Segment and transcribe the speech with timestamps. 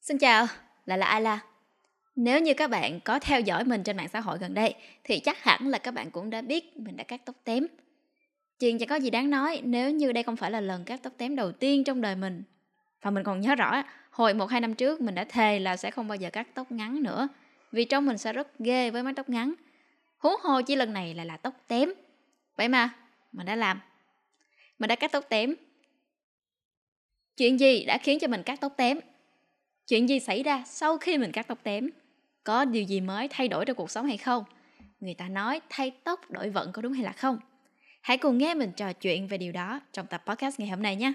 [0.00, 0.46] Xin chào,
[0.86, 1.40] lại là Ayla.
[2.16, 5.20] Nếu như các bạn có theo dõi mình trên mạng xã hội gần đây thì
[5.20, 7.66] chắc hẳn là các bạn cũng đã biết mình đã cắt tóc tém.
[8.58, 11.12] Chuyện chẳng có gì đáng nói nếu như đây không phải là lần cắt tóc
[11.16, 12.42] tém đầu tiên trong đời mình.
[13.02, 15.90] Và mình còn nhớ rõ, hồi một hai năm trước mình đã thề là sẽ
[15.90, 17.28] không bao giờ cắt tóc ngắn nữa.
[17.72, 19.54] Vì trong mình sẽ rất ghê với mái tóc ngắn.
[20.18, 21.88] Huống hồ chỉ lần này lại là tóc tém.
[22.56, 22.90] Vậy mà,
[23.32, 23.80] mình đã làm.
[24.78, 25.54] Mình đã cắt tóc tém.
[27.36, 29.00] Chuyện gì đã khiến cho mình cắt tóc tém?
[29.90, 31.90] Chuyện gì xảy ra sau khi mình cắt tóc tém?
[32.44, 34.44] Có điều gì mới thay đổi trong cuộc sống hay không?
[35.00, 37.38] Người ta nói thay tóc đổi vận có đúng hay là không?
[38.02, 40.96] Hãy cùng nghe mình trò chuyện về điều đó trong tập podcast ngày hôm nay
[40.96, 41.12] nhé.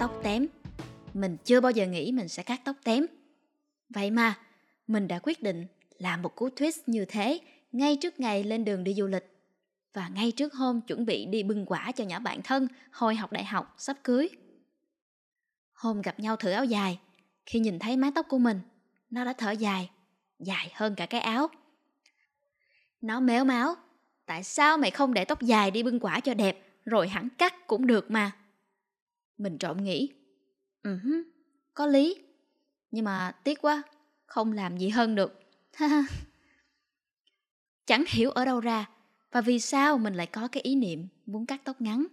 [0.00, 0.46] Tóc tém.
[1.14, 3.06] Mình chưa bao giờ nghĩ mình sẽ cắt tóc tém.
[3.88, 4.38] Vậy mà,
[4.86, 5.66] Mình đã quyết định
[5.98, 7.40] làm một cú twist như thế
[7.72, 9.24] Ngay trước ngày lên đường đi du lịch.
[9.94, 13.32] Và ngay trước hôm chuẩn bị đi bưng quả cho nhỏ bạn thân Hồi học
[13.32, 14.28] đại học, sắp cưới.
[15.72, 16.98] Hôm gặp nhau thử áo dài,
[17.46, 18.60] Khi nhìn thấy mái tóc của mình,
[19.10, 19.90] Nó đã thở dài
[20.38, 21.48] Dài hơn cả cái áo.
[23.00, 23.74] Nó méo máu,
[24.26, 27.66] Tại sao mày không để tóc dài đi bưng quả cho đẹp, Rồi hẳn cắt
[27.66, 28.32] cũng được mà?
[29.40, 30.12] Mình trộm nghĩ.
[30.88, 31.26] Uh
[31.74, 32.16] có lý.
[32.90, 33.82] Nhưng mà tiếc quá,
[34.26, 35.40] không làm gì hơn được.
[37.86, 38.88] Chẳng hiểu ở đâu ra
[39.32, 42.06] và vì sao mình lại có cái ý niệm muốn cắt tóc ngắn.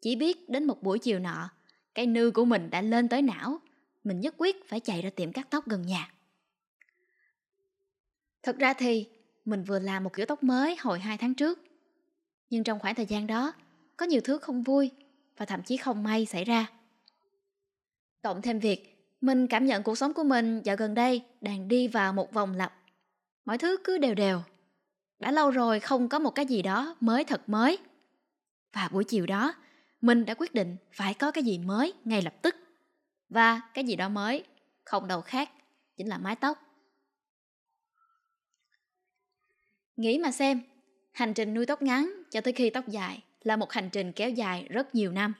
[0.00, 1.50] Chỉ biết đến một buổi chiều nọ,
[1.94, 3.60] cái nư của mình đã lên tới não.
[4.04, 6.14] Mình nhất quyết phải chạy ra tiệm cắt tóc gần nhà.
[8.42, 9.06] Thật ra thì,
[9.44, 11.58] mình vừa làm một kiểu tóc mới hồi hai tháng trước.
[12.50, 13.52] Nhưng trong khoảng thời gian đó,
[13.96, 14.90] có nhiều thứ không vui
[15.40, 16.66] và thậm chí không may xảy ra.
[18.22, 21.88] Cộng thêm việc, mình cảm nhận cuộc sống của mình dạo gần đây đang đi
[21.88, 22.72] vào một vòng lặp.
[23.44, 24.42] Mọi thứ cứ đều đều.
[25.18, 27.78] Đã lâu rồi không có một cái gì đó mới thật mới.
[28.72, 29.54] Và buổi chiều đó,
[30.00, 32.56] mình đã quyết định phải có cái gì mới ngay lập tức.
[33.28, 34.44] Và cái gì đó mới,
[34.84, 35.50] không đâu khác,
[35.96, 36.58] chính là mái tóc.
[39.96, 40.60] Nghĩ mà xem,
[41.12, 44.30] hành trình nuôi tóc ngắn cho tới khi tóc dài là một hành trình kéo
[44.30, 45.34] dài rất nhiều năm.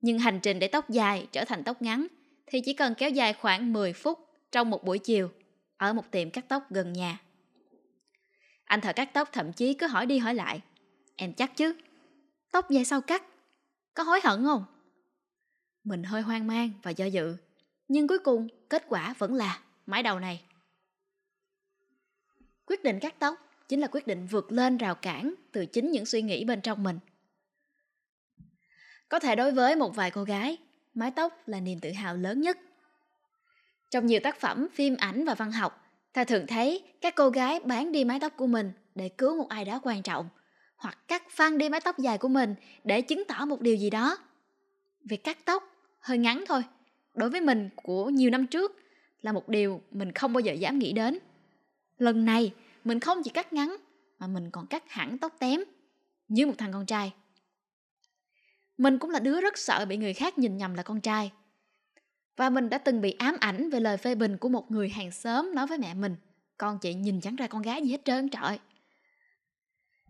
[0.00, 2.06] Nhưng hành trình để tóc dài trở thành tóc ngắn
[2.46, 4.18] thì chỉ cần kéo dài khoảng 10 phút
[4.52, 5.30] trong một buổi chiều
[5.76, 7.20] ở một tiệm cắt tóc gần nhà.
[8.64, 10.60] Anh thợ cắt tóc thậm chí cứ hỏi đi hỏi lại.
[11.16, 11.76] Em chắc chứ?
[12.52, 13.22] Tóc dài sau cắt?
[13.94, 14.64] Có hối hận không?
[15.84, 17.36] Mình hơi hoang mang và do dự.
[17.88, 20.42] Nhưng cuối cùng kết quả vẫn là mái đầu này.
[22.66, 23.34] Quyết định cắt tóc
[23.68, 26.82] chính là quyết định vượt lên rào cản từ chính những suy nghĩ bên trong
[26.82, 26.98] mình.
[29.08, 30.56] Có thể đối với một vài cô gái,
[30.94, 32.58] mái tóc là niềm tự hào lớn nhất.
[33.90, 37.60] Trong nhiều tác phẩm, phim ảnh và văn học, ta thường thấy các cô gái
[37.64, 40.28] bán đi mái tóc của mình để cứu một ai đó quan trọng,
[40.76, 42.54] hoặc cắt phăng đi mái tóc dài của mình
[42.84, 44.18] để chứng tỏ một điều gì đó.
[45.04, 45.62] Việc cắt tóc
[46.00, 46.62] hơi ngắn thôi,
[47.14, 48.78] đối với mình của nhiều năm trước
[49.22, 51.18] là một điều mình không bao giờ dám nghĩ đến.
[51.98, 52.52] Lần này,
[52.84, 53.76] mình không chỉ cắt ngắn,
[54.18, 55.60] mà mình còn cắt hẳn tóc tém,
[56.28, 57.12] như một thằng con trai.
[58.78, 61.32] Mình cũng là đứa rất sợ bị người khác nhìn nhầm là con trai.
[62.36, 65.10] Và mình đã từng bị ám ảnh về lời phê bình của một người hàng
[65.10, 66.16] xóm nói với mẹ mình,
[66.58, 68.58] con chị nhìn chẳng ra con gái gì hết trơn trời.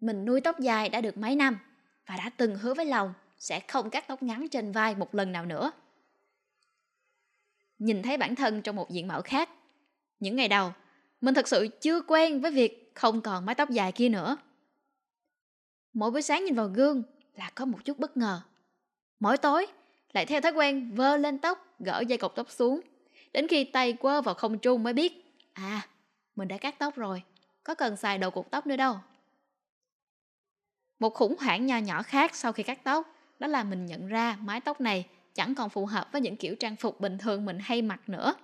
[0.00, 1.58] Mình nuôi tóc dài đã được mấy năm
[2.06, 5.32] và đã từng hứa với lòng sẽ không cắt tóc ngắn trên vai một lần
[5.32, 5.70] nào nữa.
[7.78, 9.50] Nhìn thấy bản thân trong một diện mạo khác,
[10.20, 10.72] những ngày đầu
[11.20, 14.36] mình thật sự chưa quen với việc không còn mái tóc dài kia nữa.
[15.92, 17.02] Mỗi buổi sáng nhìn vào gương
[17.34, 18.40] là có một chút bất ngờ.
[19.20, 19.66] Mỗi tối
[20.12, 22.80] lại theo thói quen vơ lên tóc, gỡ dây cột tóc xuống.
[23.32, 25.88] Đến khi tay quơ vào không trung mới biết, à,
[26.36, 27.22] mình đã cắt tóc rồi,
[27.64, 28.98] có cần xài đầu cột tóc nữa đâu.
[30.98, 34.36] Một khủng hoảng nho nhỏ khác sau khi cắt tóc đó là mình nhận ra
[34.40, 37.58] mái tóc này chẳng còn phù hợp với những kiểu trang phục bình thường mình
[37.62, 38.34] hay mặc nữa.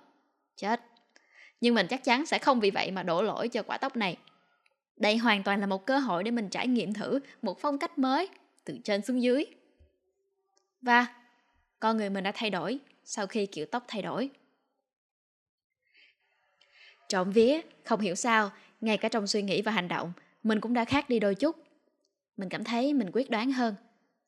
[0.55, 0.81] Chết,
[1.61, 4.17] nhưng mình chắc chắn sẽ không vì vậy mà đổ lỗi cho quả tóc này.
[4.97, 7.97] Đây hoàn toàn là một cơ hội để mình trải nghiệm thử một phong cách
[7.97, 8.29] mới
[8.65, 9.45] từ trên xuống dưới.
[10.81, 11.05] Và
[11.79, 14.29] con người mình đã thay đổi sau khi kiểu tóc thay đổi.
[17.09, 18.51] Trộm vía, không hiểu sao,
[18.81, 20.13] ngay cả trong suy nghĩ và hành động,
[20.43, 21.55] mình cũng đã khác đi đôi chút.
[22.37, 23.75] Mình cảm thấy mình quyết đoán hơn,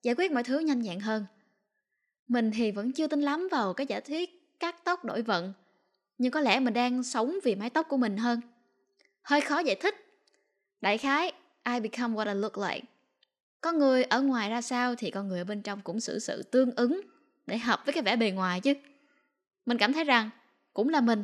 [0.04, 1.26] giải quyết mọi thứ nhanh nhẹn hơn.
[2.28, 5.54] Mình thì vẫn chưa tin lắm vào cái giả thuyết cắt tóc đổi vận
[6.18, 8.42] nhưng có lẽ mình đang sống vì mái tóc của mình hơn.
[9.22, 9.96] Hơi khó giải thích.
[10.82, 11.32] Đại khái,
[11.74, 12.82] I become what I look like.
[13.62, 16.44] Con người ở ngoài ra sao thì con người ở bên trong cũng xử sự
[16.44, 17.02] tương ứng
[17.48, 18.74] để hợp với cái vẻ bề ngoài chứ.
[19.66, 20.30] Mình cảm thấy rằng
[20.74, 21.24] cũng là mình,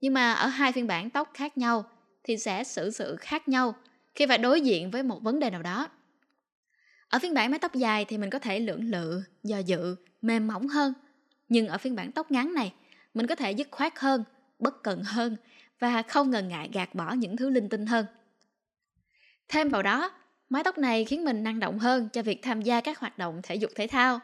[0.00, 1.84] nhưng mà ở hai phiên bản tóc khác nhau
[2.24, 3.74] thì sẽ xử sự khác nhau
[4.14, 5.88] khi phải đối diện với một vấn đề nào đó.
[7.08, 10.46] Ở phiên bản mái tóc dài thì mình có thể lưỡng lự, do dự, mềm
[10.46, 10.92] mỏng hơn.
[11.48, 12.72] Nhưng ở phiên bản tóc ngắn này,
[13.14, 14.24] mình có thể dứt khoát hơn,
[14.58, 15.36] bất cần hơn
[15.78, 18.06] và không ngần ngại gạt bỏ những thứ linh tinh hơn.
[19.48, 20.10] Thêm vào đó,
[20.48, 23.40] mái tóc này khiến mình năng động hơn cho việc tham gia các hoạt động
[23.42, 24.20] thể dục thể thao.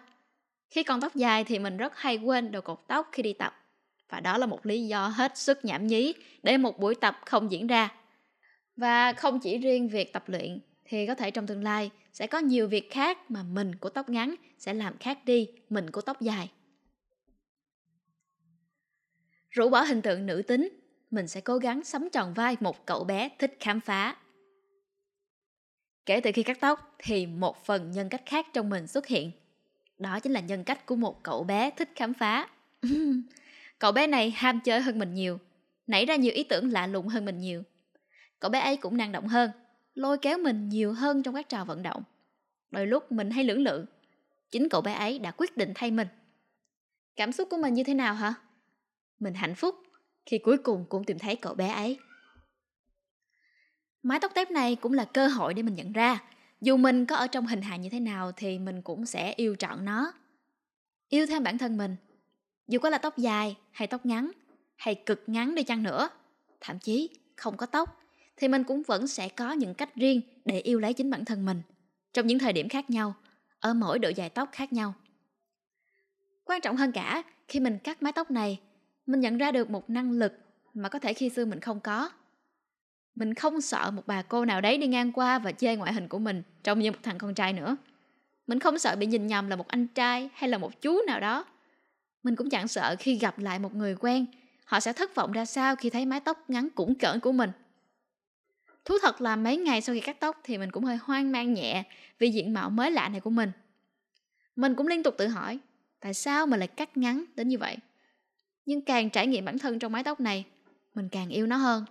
[0.70, 3.60] Khi còn tóc dài thì mình rất hay quên đồ cột tóc khi đi tập.
[4.08, 7.52] Và đó là một lý do hết sức nhảm nhí để một buổi tập không
[7.52, 7.92] diễn ra.
[8.76, 12.38] Và không chỉ riêng việc tập luyện thì có thể trong tương lai sẽ có
[12.38, 16.20] nhiều việc khác mà mình của tóc ngắn sẽ làm khác đi mình của tóc
[16.20, 16.50] dài.
[19.54, 20.68] Rũ bỏ hình tượng nữ tính,
[21.10, 24.16] mình sẽ cố gắng sắm tròn vai một cậu bé thích khám phá.
[26.06, 29.30] Kể từ khi cắt tóc thì một phần nhân cách khác trong mình xuất hiện.
[29.98, 32.48] Đó chính là nhân cách của một cậu bé thích khám phá.
[33.78, 35.38] cậu bé này ham chơi hơn mình nhiều,
[35.86, 37.62] nảy ra nhiều ý tưởng lạ lùng hơn mình nhiều.
[38.40, 39.50] Cậu bé ấy cũng năng động hơn,
[39.94, 42.02] lôi kéo mình nhiều hơn trong các trò vận động.
[42.70, 43.86] Đôi lúc mình hay lưỡng lự,
[44.50, 46.08] chính cậu bé ấy đã quyết định thay mình.
[47.16, 48.34] Cảm xúc của mình như thế nào hả?
[49.20, 49.74] Mình hạnh phúc
[50.26, 51.98] khi cuối cùng cũng tìm thấy cậu bé ấy.
[54.02, 56.22] Mái tóc tép này cũng là cơ hội để mình nhận ra,
[56.60, 59.54] dù mình có ở trong hình hài như thế nào thì mình cũng sẽ yêu
[59.54, 60.12] trọn nó.
[61.08, 61.96] Yêu thêm bản thân mình,
[62.68, 64.30] dù có là tóc dài hay tóc ngắn,
[64.76, 66.08] hay cực ngắn đi chăng nữa,
[66.60, 68.00] thậm chí không có tóc,
[68.36, 71.44] thì mình cũng vẫn sẽ có những cách riêng để yêu lấy chính bản thân
[71.44, 71.62] mình
[72.12, 73.14] trong những thời điểm khác nhau,
[73.60, 74.94] ở mỗi độ dài tóc khác nhau.
[76.44, 78.60] Quan trọng hơn cả, khi mình cắt mái tóc này,
[79.06, 80.32] mình nhận ra được một năng lực
[80.74, 82.10] mà có thể khi xưa mình không có.
[83.14, 86.08] Mình không sợ một bà cô nào đấy đi ngang qua và chê ngoại hình
[86.08, 87.76] của mình trông như một thằng con trai nữa.
[88.46, 91.20] Mình không sợ bị nhìn nhầm là một anh trai hay là một chú nào
[91.20, 91.44] đó.
[92.22, 94.26] Mình cũng chẳng sợ khi gặp lại một người quen,
[94.64, 97.50] họ sẽ thất vọng ra sao khi thấy mái tóc ngắn cũng cỡn của mình.
[98.84, 101.54] Thú thật là mấy ngày sau khi cắt tóc thì mình cũng hơi hoang mang
[101.54, 101.84] nhẹ
[102.18, 103.50] vì diện mạo mới lạ này của mình.
[104.56, 105.58] Mình cũng liên tục tự hỏi,
[106.00, 107.76] tại sao mình lại cắt ngắn đến như vậy?
[108.66, 110.44] Nhưng càng trải nghiệm bản thân trong mái tóc này,
[110.94, 111.84] mình càng yêu nó hơn.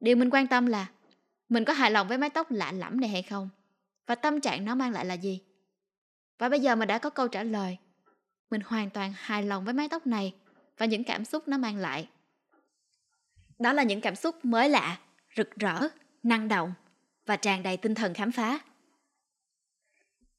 [0.00, 0.86] Điều mình quan tâm là
[1.48, 3.48] mình có hài lòng với mái tóc lạ lẫm này hay không?
[4.06, 5.40] Và tâm trạng nó mang lại là gì?
[6.38, 7.78] Và bây giờ mình đã có câu trả lời.
[8.50, 10.34] Mình hoàn toàn hài lòng với mái tóc này
[10.78, 12.08] và những cảm xúc nó mang lại.
[13.58, 14.98] Đó là những cảm xúc mới lạ,
[15.36, 15.88] rực rỡ
[16.22, 16.74] năng động
[17.26, 18.58] và tràn đầy tinh thần khám phá.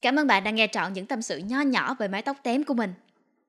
[0.01, 2.63] Cảm ơn bạn đã nghe trọn những tâm sự nho nhỏ về mái tóc tém
[2.63, 2.93] của mình.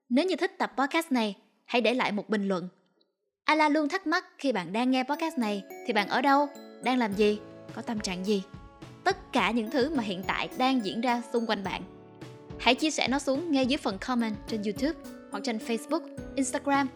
[0.09, 1.35] Nếu như thích tập podcast này,
[1.67, 2.69] hãy để lại một bình luận.
[3.43, 6.49] Ala luôn thắc mắc khi bạn đang nghe podcast này thì bạn ở đâu,
[6.83, 7.39] đang làm gì,
[7.75, 8.43] có tâm trạng gì.
[9.03, 11.81] Tất cả những thứ mà hiện tại đang diễn ra xung quanh bạn.
[12.59, 14.99] Hãy chia sẻ nó xuống ngay dưới phần comment trên YouTube
[15.31, 16.01] hoặc trên Facebook,
[16.35, 16.87] Instagram,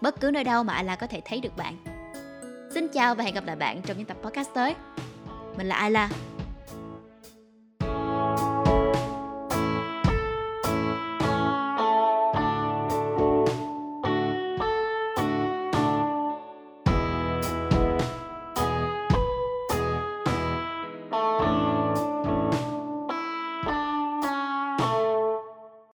[0.00, 1.76] bất cứ nơi đâu mà Ala có thể thấy được bạn.
[2.74, 4.74] Xin chào và hẹn gặp lại bạn trong những tập podcast tới.
[5.56, 6.10] Mình là Ayla